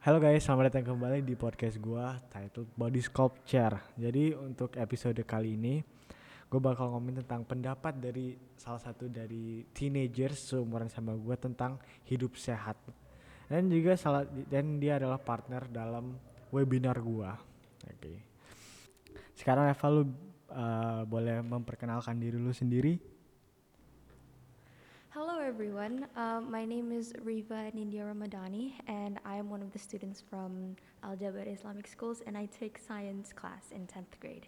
[0.00, 3.92] Halo guys, selamat datang kembali di podcast gua titled Body Sculpture.
[4.00, 5.84] Jadi untuk episode kali ini
[6.48, 11.76] gue bakal ngomongin tentang pendapat dari salah satu dari teenagers seumuran sama gua tentang
[12.08, 12.80] hidup sehat.
[13.44, 16.16] Dan juga salah dan dia adalah partner dalam
[16.48, 17.36] webinar gua.
[17.84, 18.24] Oke.
[19.36, 20.08] Sekarang Eva lu uh,
[21.04, 22.96] boleh memperkenalkan diri lu sendiri.
[25.12, 26.06] Hello, everyone.
[26.14, 30.76] Um, my name is Riva Nindya Ramadani, and I am one of the students from
[31.02, 34.46] Al Jaber Islamic Schools, and I take science class in 10th grade.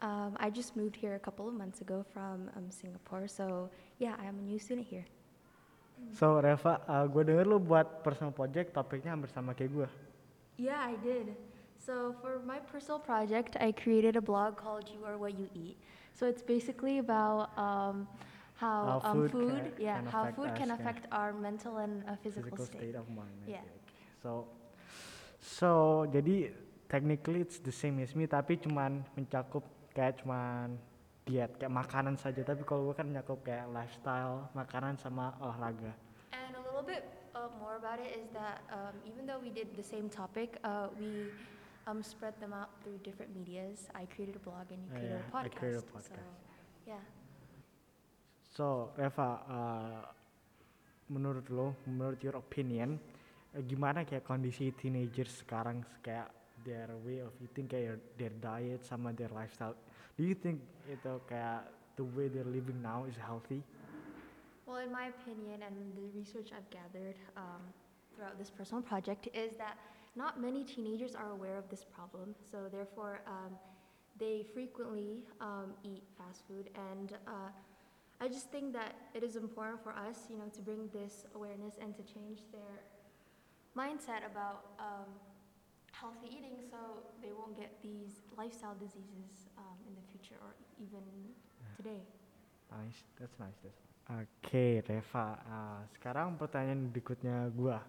[0.00, 4.16] Um, I just moved here a couple of months ago from um, Singapore, so yeah,
[4.20, 5.04] I am a new student here.
[6.18, 9.88] So Reva, uh, gue denger lu buat personal project topiknya hampir sama kayak gue.
[10.58, 11.38] Yeah, I did.
[11.78, 15.78] So for my personal project, I created a blog called "You Are What You Eat."
[16.18, 18.10] So it's basically about um,
[18.56, 21.78] how, How um, food food, can- yeah, can how affect food can affect our mental
[21.78, 22.94] and uh, physical, state.
[22.94, 23.34] of mind.
[23.46, 23.66] Yeah.
[23.66, 23.90] oke.
[24.22, 24.30] So,
[25.42, 25.68] so
[26.08, 26.54] jadi
[26.88, 30.78] technically it's the same as me, tapi cuman mencakup kayak cuman
[31.26, 32.40] diet kayak makanan saja.
[32.46, 35.90] Tapi kalau gue kan mencakup kayak lifestyle, makanan sama olahraga.
[36.30, 37.02] And a little bit
[37.34, 40.88] uh, more about it is that um, even though we did the same topic, uh,
[40.94, 41.26] we
[41.90, 43.90] um, spread them out through different medias.
[43.98, 45.58] I created a blog and you Oh, created yeah, a I podcast.
[45.58, 46.30] created a So, podcast.
[46.86, 47.02] yeah.
[48.54, 50.06] So Reva, uh,
[51.10, 53.02] menurut lo, menurut your opinion,
[53.50, 56.30] eh, gimana kayak kondisi teenagers sekarang kayak
[56.62, 59.74] their way of eating kayak their diet sama their lifestyle.
[60.14, 61.66] Do you think itu kayak
[61.98, 63.58] the way they're living now is healthy?
[64.70, 67.60] Well, in my opinion, and the research I've gathered um,
[68.14, 69.76] throughout this personal project, is that
[70.14, 72.38] not many teenagers are aware of this problem.
[72.38, 73.58] So, therefore, um,
[74.16, 76.70] they frequently um, eat fast food.
[76.94, 77.52] And uh,
[78.24, 81.76] I just think that it is important for us, you know, to bring this awareness
[81.76, 82.80] and to change their
[83.76, 85.12] mindset about um,
[85.92, 91.04] healthy eating so they won't get these lifestyle diseases um, in the future or even
[91.76, 92.00] today.
[92.72, 93.58] Nice, that's nice.
[93.60, 95.36] That's Oke, Reva.
[95.44, 97.84] uh, sekarang pertanyaan berikutnya gua.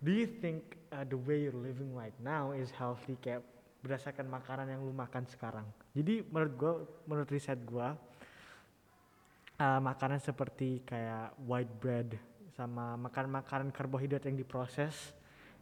[0.00, 3.44] Do you think uh, the way you're living right now is healthy kayak
[3.84, 5.68] berdasarkan makanan yang lu makan sekarang?
[5.92, 6.72] Jadi menurut gua,
[7.04, 8.00] menurut riset gua,
[9.60, 12.16] uh, makanan seperti kayak white bread
[12.56, 15.12] sama makan-makanan karbohidrat yang diproses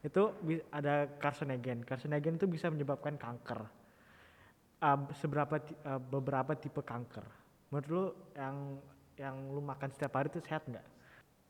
[0.00, 0.30] itu
[0.70, 1.82] ada carcinogen.
[1.82, 3.66] Carcinogen itu bisa menyebabkan kanker.
[4.78, 7.26] Uh, seberapa uh, beberapa tipe kanker.
[7.68, 8.04] Menurut lu
[8.38, 8.56] yang
[9.18, 10.86] yang lu makan setiap hari itu sehat nggak?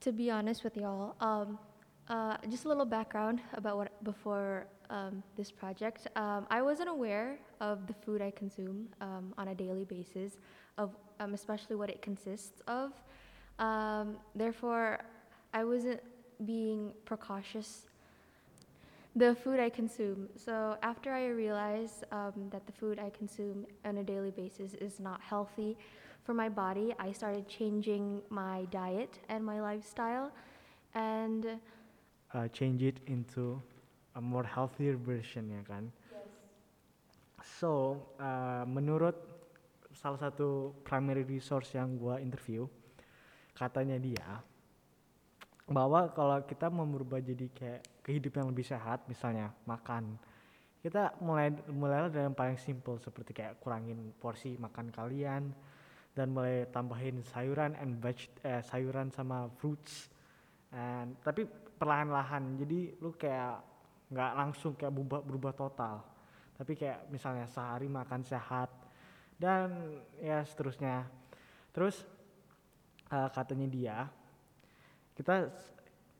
[0.00, 1.60] To be honest with y'all, um,
[2.08, 6.08] uh, just a little background about what before um, this project.
[6.16, 10.40] Um, I wasn't aware of the food I consume um, on a daily basis,
[10.80, 12.92] of um, especially what it consists of.
[13.58, 15.00] Um, therefore,
[15.52, 16.00] I wasn't
[16.44, 17.86] being precautious
[19.16, 20.28] the food I consume.
[20.36, 25.00] So after I realized um, that the food I consume on a daily basis is
[25.00, 25.76] not healthy
[26.22, 30.30] for my body, I started changing my diet and my lifestyle.
[30.94, 31.58] And
[32.30, 33.56] Uh, change it into
[34.14, 35.90] a more healthier version ya kan?
[37.58, 39.16] So, uh, menurut
[39.98, 42.70] salah satu primary resource yang gua interview,
[43.58, 44.38] katanya dia
[45.68, 50.16] bahwa kalau kita mau berubah jadi kayak kehidupan yang lebih sehat, misalnya makan,
[50.80, 55.52] kita mulai mulai dari yang paling simple seperti kayak kurangin porsi makan kalian
[56.16, 58.16] dan mulai tambahin sayuran and veg
[58.46, 60.08] eh, sayuran sama fruits.
[60.72, 61.44] And tapi
[61.76, 63.60] perlahan-lahan jadi lu kayak
[64.08, 66.00] nggak langsung kayak berubah berubah total.
[66.56, 68.87] Tapi kayak misalnya sehari makan sehat
[69.38, 71.06] dan ya seterusnya.
[71.72, 72.02] Terus
[73.08, 73.98] eh, katanya dia
[75.18, 75.50] kita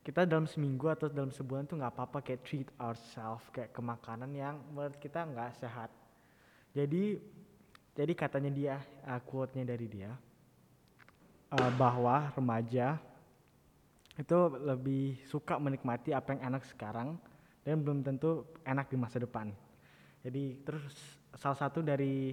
[0.02, 4.32] kita dalam seminggu atau dalam sebulan tuh nggak apa-apa kayak treat ourselves kayak ke makanan
[4.32, 5.92] yang menurut kita nggak sehat.
[6.72, 7.20] Jadi
[7.92, 8.74] jadi katanya dia
[9.04, 10.16] uh, quote-nya dari dia
[11.52, 12.96] uh, bahwa remaja
[14.16, 17.20] itu lebih suka menikmati apa yang enak sekarang
[17.62, 19.52] dan belum tentu enak di masa depan.
[20.24, 22.32] Jadi terus salah satu dari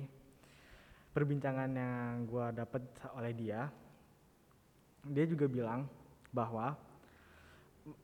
[1.15, 2.83] perbincangan yang gua dapat
[3.15, 3.71] oleh dia
[5.05, 5.87] dia juga bilang
[6.33, 6.75] bahwa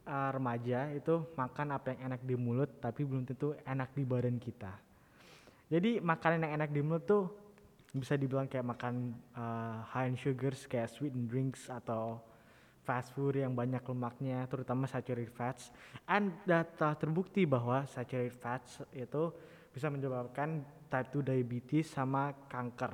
[0.06, 4.38] uh, remaja itu makan apa yang enak di mulut tapi belum tentu enak di badan
[4.38, 4.72] kita.
[5.72, 7.26] Jadi makanan yang enak di mulut tuh
[7.92, 12.24] bisa dibilang kayak makan uh, high in sugars kayak sweetened drinks atau
[12.82, 15.70] fast food yang banyak lemaknya terutama saturated fats.
[16.08, 19.34] And data terbukti bahwa saturated fats itu
[19.72, 22.92] bisa menyebabkan type 2 diabetes sama kanker.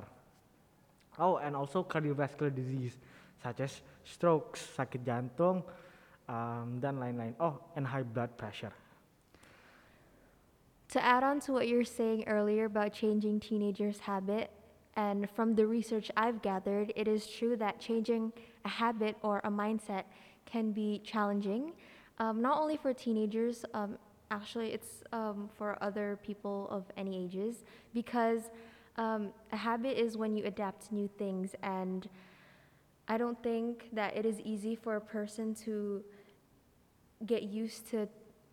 [1.18, 2.94] Oh, and also cardiovascular disease
[3.42, 5.66] such as strokes, sakit jantung,
[6.30, 7.34] um, dan lain-lain.
[7.42, 8.74] Oh, and high blood pressure.
[10.88, 14.50] to add on to what you were saying earlier about changing teenagers' habit,
[14.96, 18.32] and from the research I've gathered, it is true that changing
[18.64, 20.04] a habit or a mindset
[20.46, 21.72] can be challenging,
[22.18, 23.98] um, not only for teenagers, um,
[24.30, 27.64] actually, it's um, for other people of any ages,
[27.94, 28.50] because
[28.96, 32.08] um, a habit is when you adapt new things, and
[33.08, 36.02] I don't think that it is easy for a person to
[37.26, 38.08] get used to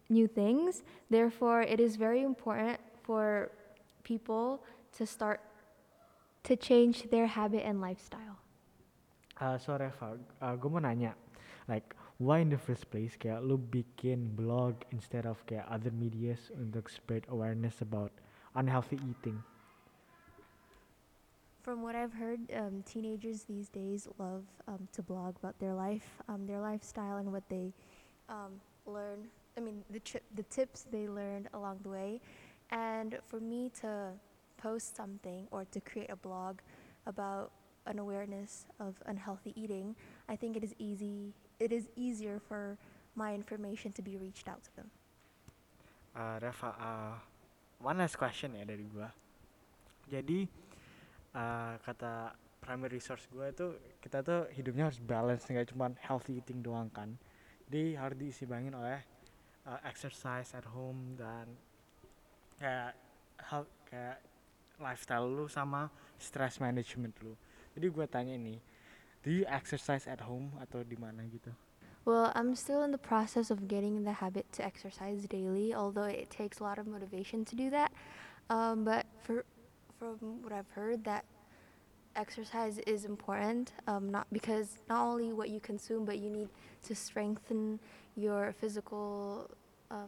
[0.10, 0.84] new things.
[1.10, 3.52] Therefore, it is very important for
[4.04, 4.64] people
[4.98, 5.42] to start
[6.44, 8.38] to change their habit and lifestyle.
[9.42, 11.14] Uh, so Reva, uh, gue mau nanya,
[11.68, 16.48] like why in the first place kayak lu bikin blog instead of kayak other medias
[16.56, 18.12] untuk spread awareness about
[18.56, 19.44] unhealthy eating?
[21.60, 26.06] From what I've heard, um, teenagers these days love um, to blog about their life,
[26.30, 27.74] um, their lifestyle, and what they
[28.30, 29.28] um, learn.
[29.58, 32.22] I mean, the tri- the tips they learned along the way.
[32.70, 34.14] And for me to
[34.58, 36.62] post something or to create a blog
[37.06, 37.52] about
[37.86, 39.96] an awareness of unhealthy eating,
[40.30, 41.34] I think it is easy.
[41.60, 42.78] It is easier for
[43.16, 44.92] my information to be reached out to them.
[46.16, 47.16] Uh, Reva, uh,
[47.80, 49.12] one last question ya dari gua.
[50.08, 50.48] Jadi
[51.36, 56.60] uh, kata primary resource gua itu kita tuh hidupnya harus balance nggak cuma healthy eating
[56.60, 57.16] doang kan.
[57.68, 59.00] Jadi harus diisi bangin oleh
[59.68, 61.48] uh, exercise at home dan
[62.60, 62.96] kayak
[63.52, 64.20] hal kayak
[64.80, 65.88] lifestyle lu sama
[66.20, 67.36] stress management lu.
[67.76, 68.60] Jadi gua tanya ini,
[69.26, 71.50] do you exercise at home atau di mana gitu?
[72.06, 76.30] Well, I'm still in the process of getting the habit to exercise daily, although it
[76.30, 77.90] takes a lot of motivation to do that.
[78.54, 79.42] Um, but for
[79.98, 81.26] from what I've heard, that
[82.16, 83.74] exercise is important.
[83.90, 86.54] Um, not because not only what you consume, but you need
[86.86, 87.82] to strengthen
[88.14, 89.50] your physical
[89.90, 90.06] uh,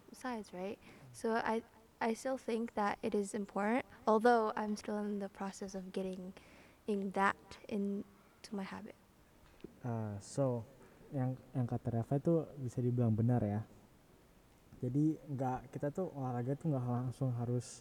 [0.53, 0.77] right?
[1.11, 1.65] So I
[1.99, 6.33] I still think that it is important, although I'm still in the process of getting
[6.85, 8.05] in that into
[8.51, 8.93] my habit.
[9.87, 10.67] Uh, so
[11.15, 13.63] yang yang kata Reva itu bisa dibilang benar ya.
[14.83, 17.79] Jadi nggak kita tuh olahraga tuh nggak langsung harus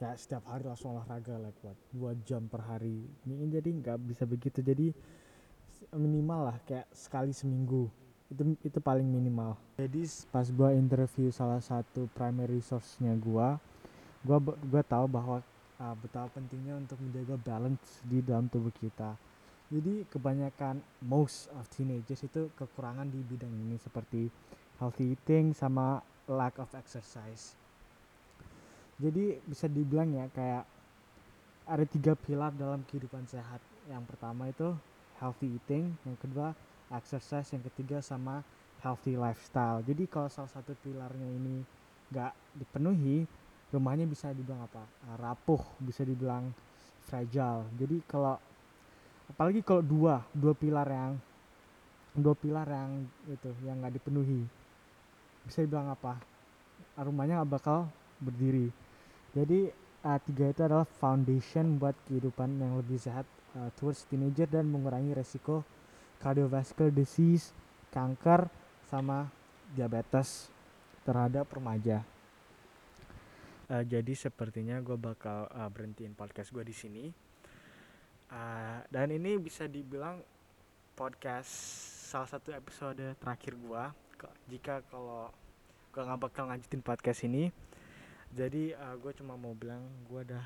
[0.00, 3.04] kayak setiap hari langsung olahraga like what dua jam per hari.
[3.28, 4.64] Ini jadi nggak bisa begitu.
[4.64, 4.96] Jadi
[5.92, 7.92] minimal lah kayak sekali seminggu
[8.28, 9.56] itu itu paling minimal.
[9.76, 13.60] Jadi pas gua interview salah satu primary resource-nya gua,
[14.24, 15.44] gua gua tahu bahwa
[15.80, 19.16] uh, betapa pentingnya untuk menjaga balance di dalam tubuh kita.
[19.68, 24.32] Jadi kebanyakan most of teenagers itu kekurangan di bidang ini seperti
[24.80, 27.52] healthy eating sama lack of exercise.
[28.96, 30.64] Jadi bisa dibilang ya kayak
[31.68, 33.60] ada tiga pilar dalam kehidupan sehat.
[33.92, 34.72] Yang pertama itu
[35.20, 36.56] healthy eating, yang kedua
[36.88, 38.40] exercise, yang ketiga sama
[38.80, 39.84] healthy lifestyle.
[39.84, 41.60] Jadi kalau salah satu pilarnya ini
[42.08, 43.28] nggak dipenuhi,
[43.68, 44.80] rumahnya bisa dibilang apa?
[45.20, 46.48] Rapuh, bisa dibilang
[47.04, 47.68] fragile.
[47.76, 48.40] Jadi kalau
[49.38, 51.14] apalagi kalau dua dua pilar yang
[52.10, 54.42] dua pilar yang itu yang nggak dipenuhi.
[55.46, 56.18] Bisa dibilang apa?
[56.98, 57.86] Rumahnya nggak bakal
[58.18, 58.66] berdiri.
[59.30, 59.70] Jadi
[60.02, 65.14] uh, tiga itu adalah foundation buat kehidupan yang lebih sehat uh, towards teenager dan mengurangi
[65.14, 65.62] resiko
[66.18, 67.54] cardiovascular disease
[67.94, 68.50] kanker
[68.90, 69.30] sama
[69.70, 70.50] diabetes
[71.06, 72.02] terhadap remaja.
[73.70, 77.27] Uh, jadi sepertinya gue bakal uh, berhentiin podcast gue di sini
[78.28, 80.20] Uh, dan ini bisa dibilang
[80.92, 81.48] podcast
[82.12, 83.92] salah satu episode terakhir gua.
[84.50, 85.32] Jika kalau
[85.92, 87.48] gua nggak bakal lanjutin podcast ini.
[88.28, 90.44] Jadi uh, gue cuma mau bilang gua udah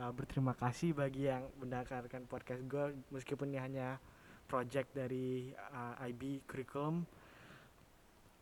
[0.00, 2.88] uh, berterima kasih bagi yang mendengarkan podcast gua.
[3.12, 4.00] Meskipun ini hanya
[4.48, 7.04] project dari uh, IB curriculum.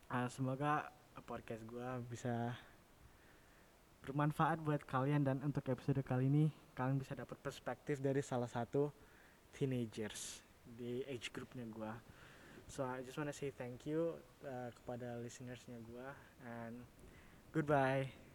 [0.07, 0.87] Uh, semoga
[1.27, 2.55] podcast gua bisa
[4.07, 6.47] bermanfaat buat kalian dan untuk episode kali ini
[6.79, 8.95] kalian bisa dapat perspektif dari salah satu
[9.51, 11.99] teenagers di age groupnya gua.
[12.71, 14.15] So I just wanna say thank you
[14.47, 16.15] uh, kepada listenersnya gua
[16.47, 16.87] and
[17.51, 18.26] goodbye.